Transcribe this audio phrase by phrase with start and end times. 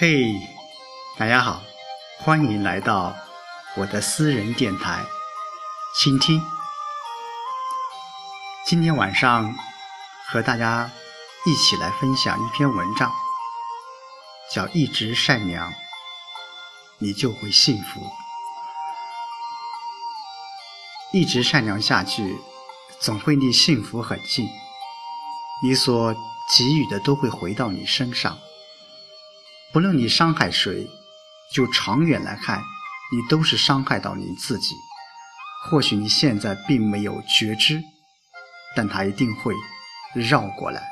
[0.00, 0.32] 嘿，
[1.18, 1.62] 大家好，
[2.20, 3.14] 欢迎来到
[3.76, 5.04] 我的私人电台，
[5.94, 6.40] 倾听。
[8.64, 9.54] 今天晚上
[10.26, 10.90] 和大家
[11.44, 13.12] 一起来分享一篇文章，
[14.50, 15.70] 叫“一直善良，
[16.98, 18.00] 你就会幸福”。
[21.12, 22.40] 一直善良下去，
[23.02, 24.48] 总会离幸福很近。
[25.62, 26.14] 你所
[26.56, 28.38] 给予的都会回到你身上。
[29.72, 30.90] 不论你伤害谁，
[31.54, 34.74] 就长远来看，你都是伤害到你自己。
[35.64, 37.80] 或许你现在并没有觉知，
[38.74, 39.54] 但它一定会
[40.14, 40.82] 绕过来。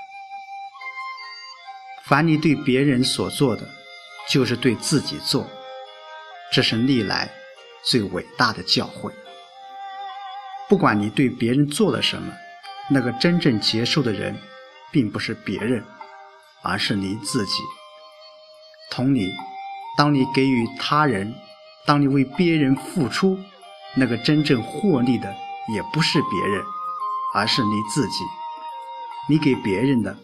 [2.04, 3.68] 凡你对别人所做的，
[4.28, 5.50] 就是对自己做，
[6.52, 7.28] 这是历来
[7.82, 9.12] 最伟大的教诲。
[10.68, 12.32] 不管你对别人做了什么，
[12.90, 14.38] 那个真正结束的人，
[14.92, 15.84] 并不是别人，
[16.62, 17.54] 而是你自己。
[18.90, 19.32] 同理，
[19.96, 21.34] 当你给予他人，
[21.86, 23.38] 当你为别人付出，
[23.94, 25.34] 那个真正获利的
[25.74, 26.62] 也不是别人，
[27.34, 28.24] 而是你自己。
[29.28, 30.16] 你给别人的，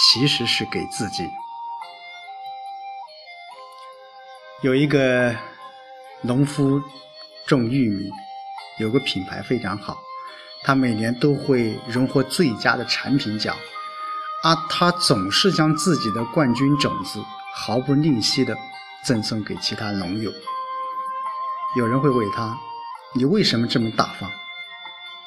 [0.00, 1.28] 其实是给自己。
[4.62, 5.34] 有一个
[6.22, 6.82] 农夫
[7.46, 8.10] 种玉米，
[8.80, 9.96] 有个品牌非常好，
[10.64, 13.56] 他每年都会荣获最佳的产品奖，
[14.42, 17.22] 而他总是将自己的冠军种子。
[17.54, 18.56] 毫不吝惜地
[19.04, 20.32] 赠送给其他农友。
[21.76, 22.58] 有人会问他
[23.14, 24.30] ：“你为什么这么大方？”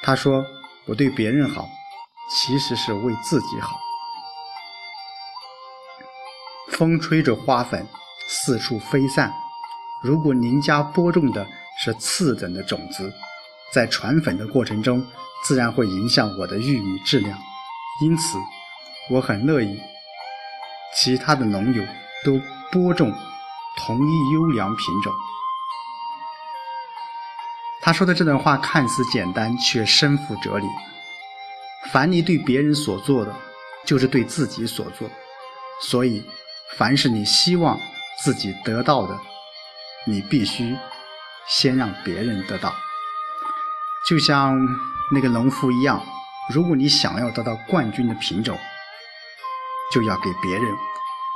[0.01, 0.43] 他说
[0.87, 1.69] ：“我对别人好，
[2.29, 3.79] 其实是为自己好。”
[6.73, 7.85] 风吹着花粉
[8.27, 9.31] 四处飞散。
[10.03, 11.45] 如果您家播种的
[11.83, 13.13] 是次等的种子，
[13.71, 15.05] 在传粉的过程中，
[15.43, 17.37] 自然会影响我的玉米质量。
[18.01, 18.39] 因此，
[19.11, 19.79] 我很乐意
[20.95, 21.83] 其他的农友。
[22.23, 22.39] 都
[22.71, 23.13] 播种
[23.77, 25.13] 同一优良品种。
[27.81, 30.67] 他说的这段话看似简单，却深负哲理。
[31.91, 33.35] 凡你对别人所做的，
[33.85, 35.09] 就是对自己所做。
[35.81, 36.23] 所以，
[36.77, 37.79] 凡是你希望
[38.23, 39.19] 自己得到的，
[40.05, 40.77] 你必须
[41.47, 42.71] 先让别人得到。
[44.07, 44.55] 就像
[45.11, 45.99] 那个农夫一样，
[46.53, 48.55] 如果你想要得到冠军的品种，
[49.91, 50.63] 就要给别人。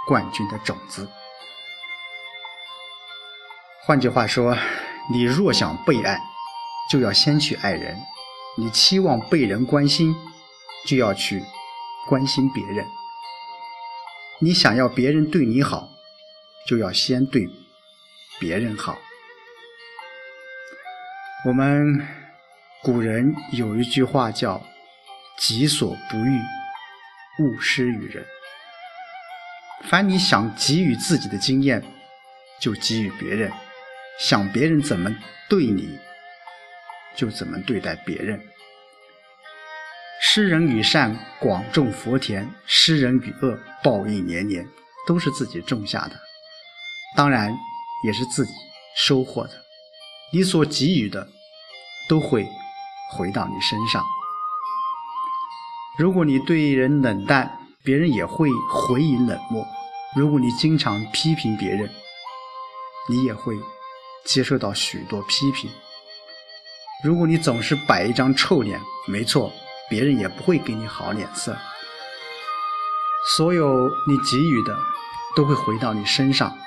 [0.07, 1.09] 冠军的种子。
[3.85, 4.57] 换句话说，
[5.11, 6.19] 你若想被爱，
[6.89, 7.95] 就要先去爱人；
[8.57, 10.15] 你期望被人关心，
[10.87, 11.43] 就要去
[12.07, 12.85] 关心别人；
[14.39, 15.89] 你想要别人对你好，
[16.67, 17.47] 就要先对
[18.39, 18.97] 别人好。
[21.47, 22.07] 我们
[22.81, 24.59] 古人有一句话叫
[25.37, 26.41] “己所不欲，
[27.39, 28.25] 勿施于人”。
[29.89, 31.83] 凡你想给予自己的经验，
[32.59, 33.51] 就给予别人；
[34.19, 35.15] 想别人怎么
[35.47, 35.97] 对你，
[37.15, 38.41] 就怎么对待别人。
[40.21, 44.67] 施人与善，广种福田；施人与恶，报应连连。
[45.07, 46.19] 都是自己种下的，
[47.15, 47.55] 当然
[48.03, 48.51] 也是自己
[48.97, 49.51] 收获的。
[50.33, 51.27] 你所给予的，
[52.09, 52.43] 都会
[53.11, 54.03] 回到你身上。
[55.99, 59.65] 如果你对人冷淡，别人也会回以冷漠。
[60.15, 61.87] 如果你经常批评别人，
[63.07, 63.53] 你也会
[64.25, 65.69] 接受到许多批评。
[67.03, 69.51] 如果你总是摆一张臭脸，没错，
[69.87, 71.55] 别人也不会给你好脸色。
[73.35, 74.75] 所有你给予的，
[75.35, 76.57] 都会回到你身上。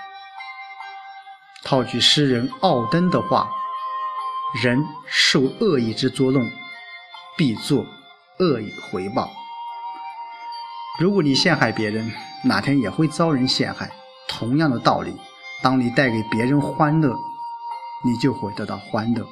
[1.65, 3.51] 套句诗人奥登的话
[4.63, 6.49] ：“人受恶意之捉弄，
[7.37, 7.85] 必作
[8.39, 9.29] 恶意回报。”
[10.99, 12.11] 如果你陷害别人，
[12.43, 13.89] 哪天也会遭人陷害。
[14.27, 15.15] 同样的道理，
[15.63, 17.17] 当你带给别人欢乐，
[18.05, 19.25] 你就会得到欢乐；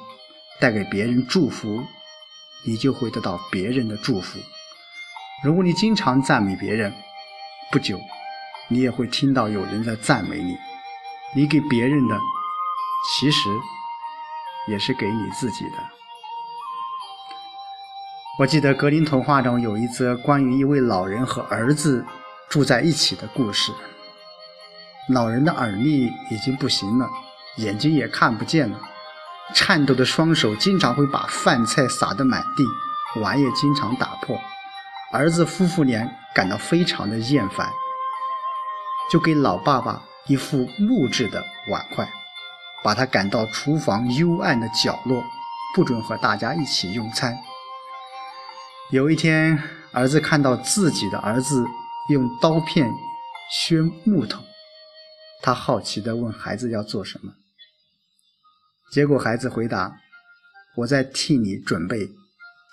[0.61, 1.83] 带给别人祝福，
[2.65, 4.39] 你就会得到别人的祝福。
[5.43, 6.93] 如果你经常赞美别人，
[7.69, 7.99] 不久，
[8.69, 10.55] 你也会听到有人在赞美你。
[11.35, 12.17] 你给别人的，
[13.11, 13.49] 其实
[14.69, 15.96] 也是给你自己的。
[18.39, 22.05] 我记得格林童话中有一则关于一位老人和儿子
[22.47, 23.71] 住在一起的故事。
[25.09, 27.09] 老人的耳力已经不行了，
[27.55, 28.79] 眼睛也看不见了，
[29.55, 34.39] 颤抖的双手经常会把饭菜撒得满地，碗也经常打破。
[35.11, 37.67] 儿子夫妇俩感到非常的厌烦，
[39.11, 42.07] 就给老爸爸一副木质的碗筷，
[42.83, 45.23] 把他赶到厨房幽暗的角落，
[45.73, 47.35] 不准和大家一起用餐。
[48.89, 49.61] 有一天，
[49.91, 51.61] 儿子看到自己的儿子
[52.09, 52.89] 用刀片
[53.51, 54.41] 削木头，
[55.41, 57.33] 他好奇地问孩子要做什么。
[58.89, 59.99] 结果孩子回答
[60.77, 62.09] ：“我在替你准备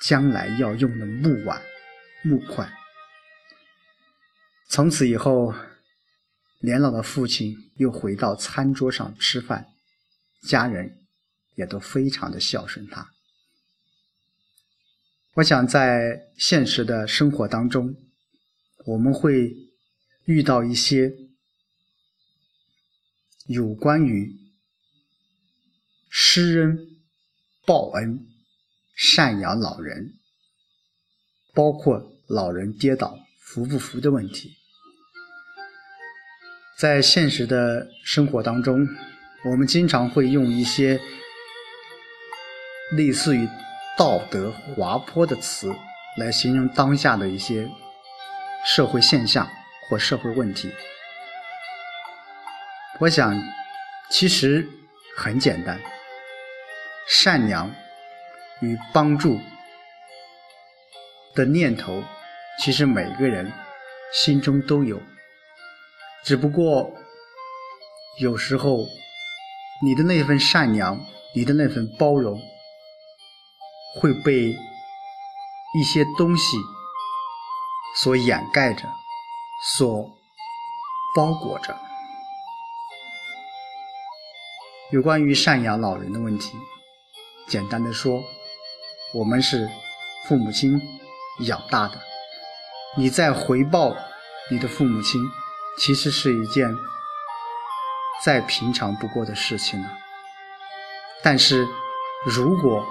[0.02, 1.60] 将来要用的木碗、
[2.22, 2.72] 木筷。”
[4.70, 5.52] 从此以后，
[6.60, 9.66] 年老的父亲又回到餐桌上吃饭，
[10.46, 10.96] 家人
[11.56, 13.13] 也都非常的孝顺他。
[15.34, 17.94] 我想在现实的生活当中，
[18.86, 19.52] 我们会
[20.24, 21.12] 遇到一些
[23.46, 24.44] 有关于。
[26.16, 26.78] 施恩、
[27.66, 28.24] 报恩、
[28.96, 30.12] 赡养老人，
[31.52, 34.52] 包括老人跌倒扶不扶的问题，
[36.78, 38.86] 在现实的生活当中，
[39.44, 41.00] 我们经常会用一些
[42.92, 43.48] 类似于
[43.96, 45.72] 道德滑坡的词
[46.16, 47.68] 来形容当下的一些
[48.64, 49.48] 社会现象
[49.88, 50.72] 或社会问题。
[52.98, 53.40] 我想，
[54.10, 54.66] 其实
[55.16, 55.80] 很简单。
[57.06, 57.70] 善良
[58.60, 59.38] 与帮助
[61.34, 62.02] 的念头，
[62.58, 63.52] 其实每个人
[64.12, 65.00] 心中都有，
[66.24, 66.90] 只不过
[68.20, 68.86] 有时候
[69.82, 70.98] 你的那份善良，
[71.34, 72.40] 你的那份包容，
[74.00, 74.56] 会被
[75.74, 76.56] 一些东西
[77.96, 78.88] 所掩盖着，
[79.76, 80.10] 所
[81.14, 81.78] 包裹着。
[84.90, 86.58] 有关于赡养老人的问题。
[87.46, 88.22] 简单的说，
[89.12, 89.68] 我们是
[90.26, 90.80] 父母亲
[91.40, 92.00] 养大的，
[92.96, 93.94] 你在回报
[94.50, 95.20] 你的父母亲，
[95.78, 96.74] 其实是一件
[98.22, 99.90] 再平常不过的事情了。
[101.22, 101.66] 但是，
[102.24, 102.86] 如果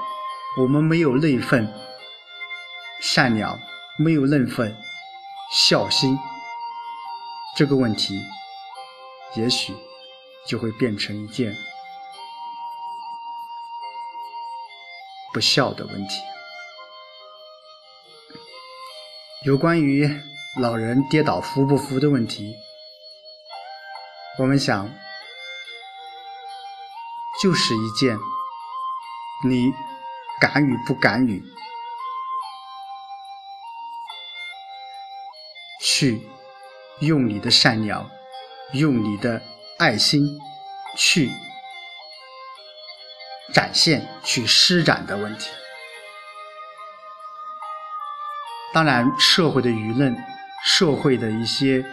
[0.55, 1.67] 我们没有那份
[3.01, 3.59] 善良，
[3.97, 4.77] 没有那份
[5.51, 6.17] 孝心，
[7.55, 8.21] 这个问题
[9.35, 9.75] 也许
[10.47, 11.55] 就会变成一件。
[15.33, 16.21] 不孝的问题，
[19.45, 20.07] 有关于
[20.61, 22.55] 老人跌倒扶不扶的问题，
[24.37, 24.87] 我们想，
[27.41, 28.19] 就是一件
[29.49, 29.73] 你
[30.43, 31.41] 敢与不敢与
[35.81, 36.21] 去
[36.99, 38.09] 用你的善良，
[38.73, 39.41] 用你的
[39.79, 40.27] 爱心
[40.97, 41.31] 去。
[43.53, 45.49] 展现去施展的问题。
[48.73, 50.13] 当然，社会的舆论、
[50.65, 51.85] 社会的一些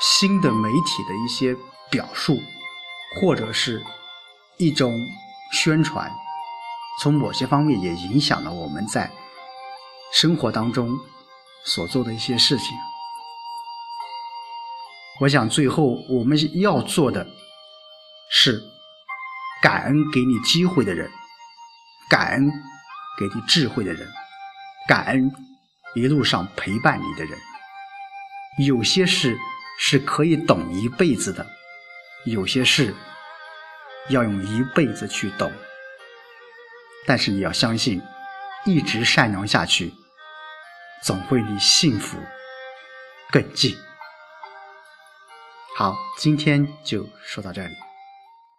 [0.00, 1.56] 新的媒体的一些
[1.90, 2.36] 表述，
[3.20, 3.82] 或者是
[4.58, 4.92] 一种
[5.52, 6.10] 宣传，
[7.00, 9.10] 从某些方面也影响了我们在
[10.12, 10.98] 生活当中
[11.64, 12.76] 所做的一些事情。
[15.20, 17.26] 我想，最后我们要做的
[18.30, 18.62] 是。
[19.62, 21.08] 感恩给你机会的人，
[22.10, 22.50] 感恩
[23.16, 24.04] 给你智慧的人，
[24.88, 25.30] 感恩
[25.94, 27.38] 一路上陪伴你的人。
[28.66, 29.38] 有些事
[29.78, 31.46] 是可以懂一辈子的，
[32.26, 32.92] 有些事
[34.08, 35.48] 要用一辈子去懂。
[37.06, 38.00] 但是你要相信，
[38.64, 39.92] 一直善良下去，
[41.02, 42.18] 总会离幸福
[43.30, 43.76] 更近。
[45.76, 47.91] 好，今天就说到这里。